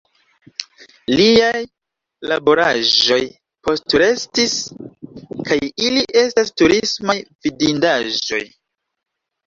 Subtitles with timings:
[1.19, 1.59] Liaj
[2.31, 3.19] laboraĵoj
[3.69, 4.59] postrestis
[5.51, 8.47] kaj ili estas turismaj vidindaĵoj.